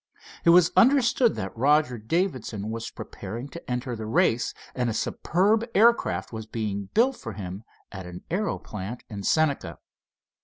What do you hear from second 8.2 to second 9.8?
aero plant at Senca.